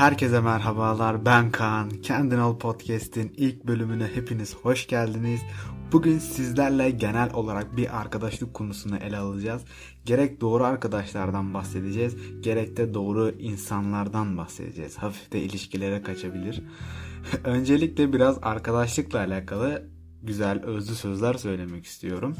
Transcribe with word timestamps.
Herkese 0.00 0.40
merhabalar. 0.40 1.24
Ben 1.26 1.50
Kaan. 1.50 1.90
Kendin 1.90 2.38
Ol 2.38 2.58
Podcast'in 2.58 3.32
ilk 3.36 3.66
bölümüne 3.66 4.06
hepiniz 4.14 4.56
hoş 4.56 4.86
geldiniz. 4.86 5.40
Bugün 5.92 6.18
sizlerle 6.18 6.90
genel 6.90 7.34
olarak 7.34 7.76
bir 7.76 8.00
arkadaşlık 8.00 8.54
konusunu 8.54 8.96
ele 8.96 9.16
alacağız. 9.16 9.62
Gerek 10.04 10.40
doğru 10.40 10.64
arkadaşlardan 10.64 11.54
bahsedeceğiz, 11.54 12.16
gerek 12.40 12.76
de 12.76 12.94
doğru 12.94 13.30
insanlardan 13.38 14.36
bahsedeceğiz. 14.36 14.98
Hafif 14.98 15.32
de 15.32 15.40
ilişkilere 15.40 16.02
kaçabilir. 16.02 16.62
Öncelikle 17.44 18.12
biraz 18.12 18.38
arkadaşlıkla 18.42 19.18
alakalı 19.18 19.88
güzel 20.22 20.64
özlü 20.64 20.94
sözler 20.94 21.34
söylemek 21.34 21.84
istiyorum 21.84 22.36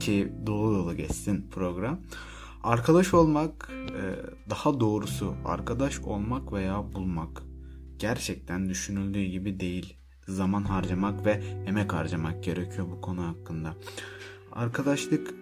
ki 0.00 0.32
dolu 0.46 0.74
dolu 0.74 0.96
geçsin 0.96 1.46
program. 1.50 1.98
Arkadaş 2.62 3.14
olmak, 3.14 3.70
e, 3.72 4.02
daha 4.50 4.80
doğrusu 4.80 5.34
arkadaş 5.44 6.00
olmak 6.00 6.52
veya 6.52 6.92
bulmak 6.92 7.42
gerçekten 7.98 8.68
düşünüldüğü 8.68 9.24
gibi 9.24 9.60
değil. 9.60 9.96
Zaman 10.28 10.62
harcamak 10.62 11.26
ve 11.26 11.30
emek 11.66 11.92
harcamak 11.92 12.44
gerekiyor 12.44 12.86
bu 12.90 13.00
konu 13.00 13.26
hakkında. 13.26 13.74
Arkadaşlık, 14.52 15.34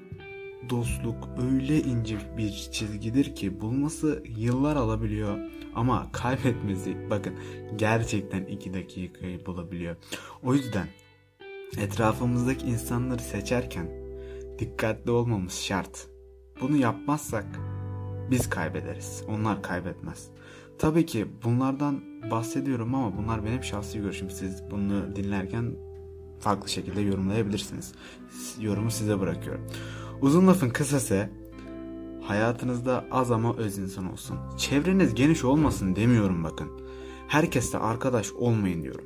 dostluk 0.70 1.28
öyle 1.42 1.80
ince 1.83 2.19
bir 2.37 2.51
çizgidir 2.51 3.34
ki 3.34 3.61
bulması 3.61 4.23
yıllar 4.37 4.77
alabiliyor 4.77 5.39
ama 5.75 6.12
kaybetmesi 6.12 7.11
bakın 7.11 7.34
gerçekten 7.77 8.45
iki 8.45 8.75
dakikayı 8.75 9.47
bulabiliyor. 9.47 9.97
O 10.42 10.55
yüzden 10.55 10.89
etrafımızdaki 11.78 12.66
insanları 12.66 13.23
seçerken 13.23 13.91
dikkatli 14.59 15.11
olmamız 15.11 15.55
şart. 15.55 16.09
Bunu 16.61 16.77
yapmazsak 16.77 17.47
biz 18.30 18.50
kaybederiz. 18.50 19.25
Onlar 19.28 19.62
kaybetmez. 19.62 20.28
Tabii 20.78 21.06
ki 21.06 21.27
bunlardan 21.44 22.00
bahsediyorum 22.30 22.94
ama 22.94 23.16
bunlar 23.16 23.44
benim 23.44 23.64
şahsi 23.64 24.00
görüşüm. 24.00 24.30
Siz 24.30 24.62
bunu 24.70 25.16
dinlerken 25.16 25.77
farklı 26.41 26.69
şekilde 26.69 27.00
yorumlayabilirsiniz. 27.00 27.92
Yorumu 28.61 28.91
size 28.91 29.20
bırakıyorum. 29.20 29.66
Uzun 30.20 30.47
lafın 30.47 30.70
kısası 30.70 31.31
hayatınızda 32.22 33.05
az 33.11 33.31
ama 33.31 33.56
öz 33.56 33.78
insan 33.78 34.12
olsun. 34.12 34.36
Çevreniz 34.58 35.14
geniş 35.14 35.44
olmasın 35.44 35.97
demiyorum 35.97 36.44
bakın. 36.44 36.69
Herkesle 37.28 37.78
arkadaş 37.78 38.33
olmayın 38.33 38.83
diyorum. 38.83 39.05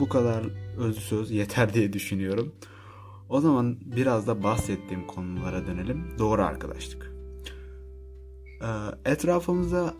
Bu 0.00 0.08
kadar 0.08 0.44
öz 0.78 0.98
söz 0.98 1.30
yeter 1.30 1.74
diye 1.74 1.92
düşünüyorum. 1.92 2.52
O 3.28 3.40
zaman 3.40 3.76
biraz 3.84 4.26
da 4.26 4.42
bahsettiğim 4.42 5.06
konulara 5.06 5.66
dönelim. 5.66 6.14
Doğru 6.18 6.42
arkadaşlık. 6.42 7.12
Ee, 8.62 9.10
etrafımızda 9.10 9.94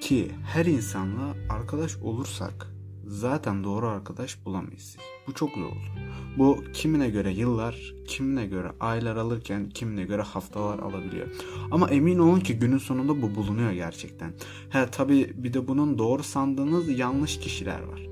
ki 0.00 0.30
her 0.44 0.66
insanla 0.66 1.34
arkadaş 1.50 1.96
olursak 1.96 2.72
zaten 3.06 3.64
doğru 3.64 3.86
arkadaş 3.86 4.44
bulamayız. 4.44 4.96
Bu 5.26 5.34
çok 5.34 5.50
zor 5.50 5.66
olur. 5.66 5.90
Bu 6.38 6.64
kimine 6.72 7.10
göre 7.10 7.30
yıllar, 7.30 7.94
kimine 8.08 8.46
göre 8.46 8.72
aylar 8.80 9.16
alırken 9.16 9.70
kimine 9.70 10.04
göre 10.04 10.22
haftalar 10.22 10.78
alabiliyor. 10.78 11.26
Ama 11.70 11.90
emin 11.90 12.18
olun 12.18 12.40
ki 12.40 12.58
günün 12.58 12.78
sonunda 12.78 13.22
bu 13.22 13.34
bulunuyor 13.34 13.72
gerçekten. 13.72 14.32
He 14.70 14.86
tabi 14.86 15.32
bir 15.34 15.52
de 15.52 15.68
bunun 15.68 15.98
doğru 15.98 16.22
sandığınız 16.22 16.98
yanlış 16.98 17.38
kişiler 17.38 17.82
var. 17.82 18.08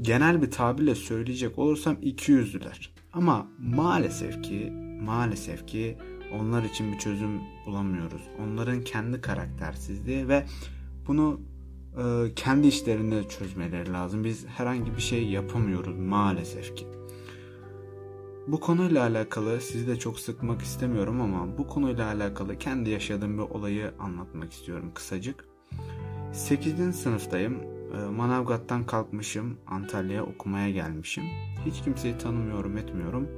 Genel 0.00 0.42
bir 0.42 0.50
tabirle 0.50 0.94
söyleyecek 0.94 1.58
olursam 1.58 1.96
iki 2.02 2.32
yüzlüler. 2.32 2.97
Ama 3.12 3.46
maalesef 3.58 4.42
ki 4.42 4.72
maalesef 5.02 5.66
ki 5.66 5.98
onlar 6.32 6.62
için 6.62 6.92
bir 6.92 6.98
çözüm 6.98 7.40
bulamıyoruz. 7.66 8.22
Onların 8.42 8.80
kendi 8.80 9.20
karaktersizliği 9.20 10.28
ve 10.28 10.46
bunu 11.06 11.40
e, 11.98 12.34
kendi 12.34 12.66
işlerinde 12.66 13.28
çözmeleri 13.28 13.92
lazım. 13.92 14.24
Biz 14.24 14.46
herhangi 14.46 14.96
bir 14.96 15.00
şey 15.00 15.28
yapamıyoruz 15.28 15.98
maalesef 15.98 16.76
ki. 16.76 16.86
Bu 18.46 18.60
konuyla 18.60 19.02
alakalı 19.02 19.60
sizi 19.60 19.86
de 19.86 19.98
çok 19.98 20.20
sıkmak 20.20 20.62
istemiyorum 20.62 21.20
ama 21.20 21.58
bu 21.58 21.66
konuyla 21.66 22.06
alakalı 22.06 22.58
kendi 22.58 22.90
yaşadığım 22.90 23.38
bir 23.38 23.42
olayı 23.42 23.92
anlatmak 23.98 24.52
istiyorum 24.52 24.90
kısacık. 24.94 25.44
8. 26.32 26.96
sınıftayım. 26.96 27.77
E, 27.94 28.10
Manavgat'tan 28.10 28.86
kalkmışım. 28.86 29.58
Antalya'ya 29.66 30.24
okumaya 30.24 30.70
gelmişim. 30.70 31.24
Hiç 31.66 31.82
kimseyi 31.82 32.18
tanımıyorum 32.18 32.76
etmiyorum. 32.76 33.28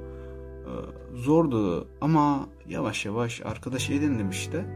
E, 0.61 0.73
zordu 1.17 1.89
ama 2.01 2.49
yavaş 2.69 3.07
yavaş 3.07 3.43
arkadaş 3.45 3.91
edindim 3.91 4.31
işte. 4.31 4.67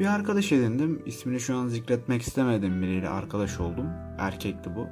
Bir 0.00 0.06
arkadaş 0.06 0.52
edindim. 0.52 1.02
İsmini 1.06 1.40
şu 1.40 1.56
an 1.56 1.66
zikretmek 1.66 2.22
istemedim 2.22 2.82
biriyle 2.82 3.08
arkadaş 3.08 3.60
oldum. 3.60 3.86
Erkekti 4.18 4.70
bu. 4.76 4.86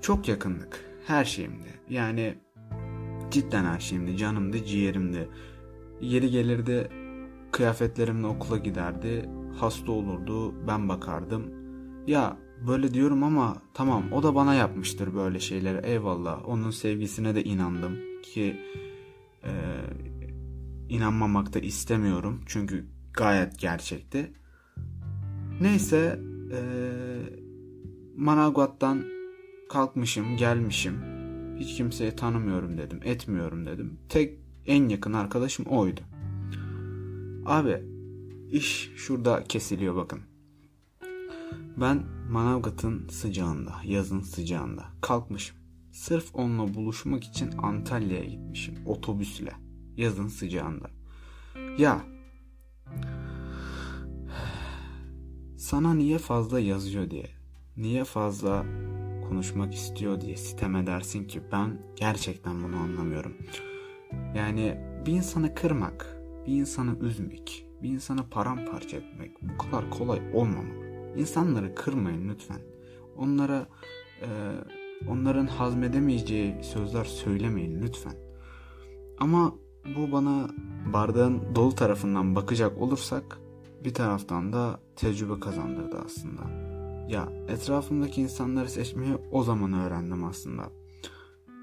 Çok 0.00 0.28
yakındık. 0.28 0.84
Her 1.06 1.24
şeyimdi. 1.24 1.68
Yani 1.90 2.38
cidden 3.30 3.64
her 3.64 3.80
şeyimdi. 3.80 4.16
Canımdı, 4.16 4.64
ciğerimdi. 4.64 5.28
Yeri 6.00 6.30
gelirdi 6.30 6.88
kıyafetlerimle 7.52 8.26
okula 8.26 8.58
giderdi. 8.58 9.28
Hasta 9.60 9.92
olurdu. 9.92 10.54
Ben 10.66 10.88
bakardım. 10.88 11.57
Ya 12.08 12.36
böyle 12.66 12.94
diyorum 12.94 13.22
ama 13.22 13.62
tamam 13.74 14.12
o 14.12 14.22
da 14.22 14.34
bana 14.34 14.54
yapmıştır 14.54 15.14
böyle 15.14 15.40
şeyleri. 15.40 15.86
Eyvallah. 15.86 16.48
Onun 16.48 16.70
sevgisine 16.70 17.34
de 17.34 17.44
inandım 17.44 17.96
ki 18.22 18.56
e, 19.44 19.52
inanmamak 20.88 21.54
da 21.54 21.58
istemiyorum. 21.58 22.40
Çünkü 22.46 22.86
gayet 23.12 23.58
gerçekti. 23.58 24.32
Neyse 25.60 26.20
e, 26.52 26.60
Manavgat'tan 28.16 29.04
kalkmışım 29.68 30.36
gelmişim. 30.36 31.00
Hiç 31.58 31.76
kimseyi 31.76 32.16
tanımıyorum 32.16 32.78
dedim. 32.78 33.00
Etmiyorum 33.04 33.66
dedim. 33.66 33.98
Tek 34.08 34.38
en 34.66 34.88
yakın 34.88 35.12
arkadaşım 35.12 35.66
oydu. 35.66 36.00
Abi 37.46 37.82
iş 38.50 38.90
şurada 38.96 39.44
kesiliyor 39.44 39.96
bakın. 39.96 40.20
Ben 41.76 42.02
Manavgat'ın 42.30 43.08
sıcağında, 43.08 43.74
yazın 43.84 44.20
sıcağında 44.20 44.84
kalkmışım. 45.00 45.56
Sırf 45.92 46.34
onunla 46.34 46.74
buluşmak 46.74 47.24
için 47.24 47.50
Antalya'ya 47.58 48.24
gitmişim 48.24 48.74
otobüsle. 48.86 49.52
Yazın 49.96 50.28
sıcağında. 50.28 50.90
Ya 51.78 52.00
sana 55.56 55.94
niye 55.94 56.18
fazla 56.18 56.60
yazıyor 56.60 57.10
diye, 57.10 57.30
niye 57.76 58.04
fazla 58.04 58.66
konuşmak 59.28 59.74
istiyor 59.74 60.20
diye 60.20 60.36
sitem 60.36 60.76
edersin 60.76 61.24
ki 61.24 61.42
ben 61.52 61.82
gerçekten 61.96 62.62
bunu 62.62 62.76
anlamıyorum. 62.76 63.36
Yani 64.34 64.80
bir 65.06 65.12
insanı 65.12 65.54
kırmak, 65.54 66.16
bir 66.46 66.52
insanı 66.52 66.98
üzmek, 66.98 67.66
bir 67.82 67.88
insanı 67.88 68.30
paramparça 68.30 68.96
etmek 68.96 69.42
bu 69.42 69.58
kadar 69.58 69.90
kolay 69.90 70.20
olmamalı. 70.34 70.87
İnsanları 71.16 71.74
kırmayın 71.74 72.28
lütfen. 72.28 72.60
Onlara 73.16 73.66
e, 74.22 74.28
onların 75.08 75.46
hazmedemeyeceği 75.46 76.54
sözler 76.62 77.04
söylemeyin 77.04 77.82
lütfen. 77.82 78.14
Ama 79.20 79.54
bu 79.96 80.12
bana 80.12 80.50
bardağın 80.92 81.54
dolu 81.54 81.74
tarafından 81.74 82.36
bakacak 82.36 82.78
olursak 82.78 83.38
bir 83.84 83.94
taraftan 83.94 84.52
da 84.52 84.80
tecrübe 84.96 85.40
kazandırdı 85.40 85.98
aslında. 86.06 86.42
Ya 87.08 87.28
etrafımdaki 87.48 88.22
insanları 88.22 88.68
seçmeyi 88.68 89.14
o 89.32 89.42
zaman 89.42 89.72
öğrendim 89.72 90.24
aslında. 90.24 90.62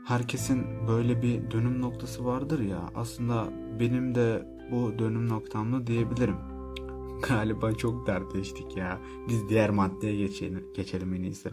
Herkesin 0.06 0.66
böyle 0.88 1.22
bir 1.22 1.52
dönüm 1.52 1.82
noktası 1.82 2.26
vardır 2.26 2.60
ya 2.60 2.90
aslında 2.96 3.48
benim 3.80 4.16
de 4.16 4.48
bu 4.72 5.00
dönüm 5.00 5.30
noktamda 5.30 5.88
diyebilirim. 5.88 6.55
Galiba 7.22 7.74
çok 7.74 8.08
dertleştik 8.08 8.78
ya. 8.78 9.00
Biz 9.28 9.50
diğer 9.50 9.70
maddeye 9.70 10.16
geçelim, 10.16 10.68
geçelim 10.76 11.14
en 11.14 11.22
iyisi. 11.24 11.50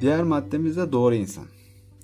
Diğer 0.00 0.22
maddemiz 0.22 0.76
de 0.76 0.92
doğru 0.92 1.14
insan. 1.14 1.44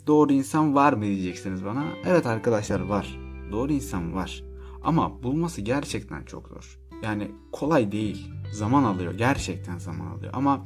Doğru 0.07 0.33
insan 0.33 0.75
var 0.75 0.93
mı 0.93 1.03
diyeceksiniz 1.03 1.65
bana. 1.65 1.85
Evet 2.05 2.27
arkadaşlar 2.27 2.81
var. 2.81 3.19
Doğru 3.53 3.73
insan 3.73 4.15
var. 4.15 4.45
Ama 4.83 5.23
bulması 5.23 5.61
gerçekten 5.61 6.23
çok 6.25 6.49
zor. 6.49 6.79
Yani 7.03 7.31
kolay 7.53 7.93
değil. 7.93 8.29
Zaman 8.53 8.85
alıyor. 8.85 9.15
Gerçekten 9.15 9.79
zaman 9.79 10.07
alıyor. 10.07 10.33
Ama 10.37 10.65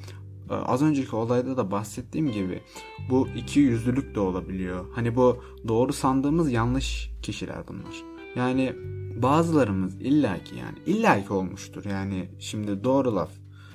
e, 0.51 0.55
az 0.55 0.83
önceki 0.83 1.17
olayda 1.17 1.57
da 1.57 1.71
bahsettiğim 1.71 2.33
gibi 2.33 2.63
bu 3.11 3.29
iki 3.37 3.61
yüzlülük 3.61 4.15
de 4.15 4.21
olabiliyor. 4.21 4.85
Hani 4.95 5.17
bu 5.17 5.43
doğru 5.69 5.93
sandığımız 5.93 6.53
yanlış 6.53 7.11
kişiler 7.23 7.69
bunlar. 7.69 8.03
Yani 8.37 8.75
bazılarımız 9.23 10.01
illaki 10.01 10.57
yani 10.57 10.79
illaki 10.87 11.33
olmuştur. 11.33 11.85
Yani 11.85 12.31
şimdi 12.39 12.85
doğru 12.85 13.17
laf. 13.17 13.31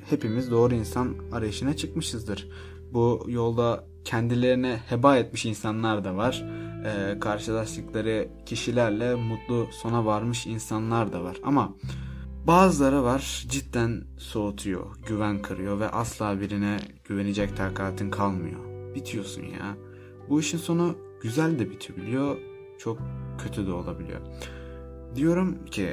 Hepimiz 0.09 0.51
doğru 0.51 0.75
insan 0.75 1.15
arayışına 1.31 1.75
çıkmışızdır. 1.75 2.49
Bu 2.93 3.25
yolda 3.27 3.83
kendilerine 4.05 4.79
heba 4.89 5.17
etmiş 5.17 5.45
insanlar 5.45 6.03
da 6.03 6.15
var. 6.15 6.45
Ee, 6.85 7.19
karşılaştıkları 7.19 8.29
kişilerle 8.45 9.15
mutlu 9.15 9.67
sona 9.71 10.05
varmış 10.05 10.47
insanlar 10.47 11.13
da 11.13 11.23
var. 11.23 11.37
Ama 11.43 11.75
Bazıları 12.47 13.03
var 13.03 13.45
cidden 13.49 14.03
soğutuyor, 14.17 14.85
güven 15.07 15.41
kırıyor 15.41 15.79
ve 15.79 15.89
asla 15.89 16.41
birine 16.41 16.77
güvenecek 17.03 17.57
takatin 17.57 18.11
kalmıyor. 18.11 18.59
Bitiyorsun 18.95 19.41
ya. 19.41 19.77
Bu 20.29 20.39
işin 20.39 20.57
sonu 20.57 20.97
güzel 21.21 21.59
de 21.59 21.69
bitebiliyor, 21.69 22.37
çok 22.79 22.99
kötü 23.43 23.67
de 23.67 23.71
olabiliyor. 23.71 24.21
Diyorum 25.15 25.65
ki 25.65 25.89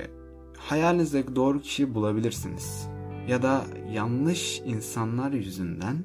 hayalinizdeki 0.58 1.36
doğru 1.36 1.60
kişiyi 1.60 1.94
bulabilirsiniz. 1.94 2.88
Ya 3.28 3.42
da 3.42 3.64
yanlış 3.92 4.60
insanlar 4.60 5.32
yüzünden 5.32 6.04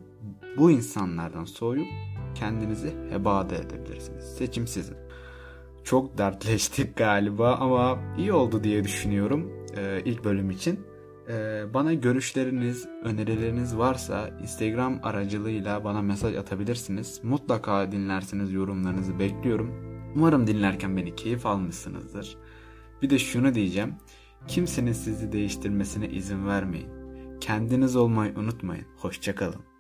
bu 0.57 0.71
insanlardan 0.71 1.45
soğuyup 1.45 1.87
kendinizi 2.35 2.93
heba 3.09 3.49
da 3.49 3.55
edebilirsiniz. 3.55 4.23
Seçim 4.37 4.67
sizin. 4.67 4.95
Çok 5.83 6.17
dertleştik 6.17 6.95
galiba 6.95 7.55
ama 7.55 7.99
iyi 8.17 8.33
oldu 8.33 8.63
diye 8.63 8.83
düşünüyorum 8.83 9.51
e, 9.77 10.01
ilk 10.05 10.23
bölüm 10.23 10.51
için. 10.51 10.79
E, 11.29 11.65
bana 11.73 11.93
görüşleriniz, 11.93 12.87
önerileriniz 13.03 13.77
varsa 13.77 14.29
Instagram 14.41 14.99
aracılığıyla 15.03 15.83
bana 15.83 16.01
mesaj 16.01 16.35
atabilirsiniz. 16.35 17.19
Mutlaka 17.23 17.91
dinlersiniz 17.91 18.53
yorumlarınızı 18.53 19.19
bekliyorum. 19.19 19.71
Umarım 20.15 20.47
dinlerken 20.47 20.97
beni 20.97 21.15
keyif 21.15 21.45
almışsınızdır. 21.45 22.37
Bir 23.01 23.09
de 23.09 23.19
şunu 23.19 23.53
diyeceğim. 23.55 23.95
Kimsenin 24.47 24.91
sizi 24.91 25.31
değiştirmesine 25.31 26.09
izin 26.09 26.47
vermeyin. 26.47 26.89
Kendiniz 27.39 27.95
olmayı 27.95 28.33
unutmayın. 28.37 28.85
Hoşçakalın. 28.97 29.76